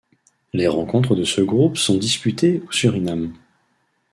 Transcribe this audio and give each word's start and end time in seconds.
Les 0.53 0.65
rencontres 0.67 1.13
de 1.13 1.23
ce 1.23 1.41
groupe 1.41 1.77
sont 1.77 1.95
disputées 1.95 2.63
au 2.67 2.71
Suriname. 2.71 3.35